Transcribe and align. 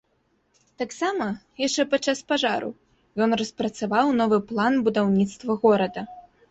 Таксама, 0.81 1.27
яшчэ 1.67 1.85
падчас 1.93 2.23
пажару, 2.33 2.69
ён 3.27 3.39
распрацаваў 3.43 4.07
новы 4.25 4.45
план 4.53 4.73
будаўніцтва 4.91 5.51
горада. 5.67 6.01